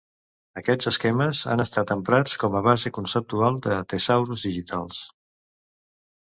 [0.59, 5.05] Aquests esquemes han estat emprats com a base conceptual de tesaurus digitals.